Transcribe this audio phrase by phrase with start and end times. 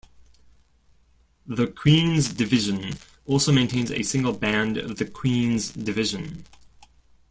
[1.45, 2.95] The Queen's Division
[3.27, 6.43] also maintains a single Band of the Queen's Division.